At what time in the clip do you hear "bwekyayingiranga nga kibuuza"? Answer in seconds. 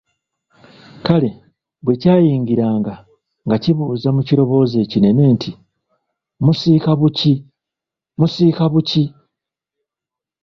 1.83-4.09